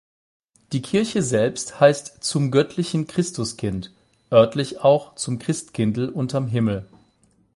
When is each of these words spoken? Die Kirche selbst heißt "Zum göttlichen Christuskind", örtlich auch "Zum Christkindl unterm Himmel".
Die 0.71 0.81
Kirche 0.81 1.21
selbst 1.21 1.79
heißt 1.79 2.23
"Zum 2.23 2.49
göttlichen 2.49 3.05
Christuskind", 3.05 3.91
örtlich 4.31 4.79
auch 4.79 5.13
"Zum 5.13 5.37
Christkindl 5.37 6.09
unterm 6.09 6.47
Himmel". 6.47 6.89